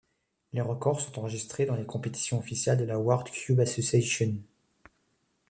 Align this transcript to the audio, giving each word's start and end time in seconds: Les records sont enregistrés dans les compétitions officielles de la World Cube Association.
Les 0.53 0.61
records 0.61 0.99
sont 0.99 1.19
enregistrés 1.19 1.67
dans 1.67 1.75
les 1.75 1.85
compétitions 1.85 2.39
officielles 2.39 2.79
de 2.79 2.85
la 2.85 2.97
World 2.97 3.29
Cube 3.29 3.59
Association. 3.59 4.33